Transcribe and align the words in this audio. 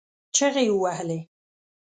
چغې 0.35 0.63
يې 0.67 0.73
ووهلې. 0.75 1.19